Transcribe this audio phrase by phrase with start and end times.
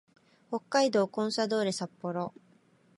[0.49, 2.33] 北海道コンサドーレ札幌